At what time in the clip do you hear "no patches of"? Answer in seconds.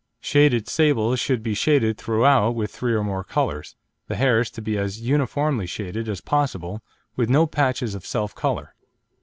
7.29-8.03